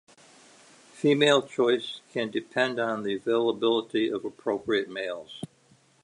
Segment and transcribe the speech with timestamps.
[0.93, 5.43] Female choice can depend on the availability of appropriate males.